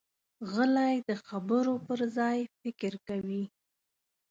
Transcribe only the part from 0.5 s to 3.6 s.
غلی، د خبرو پر ځای فکر کوي.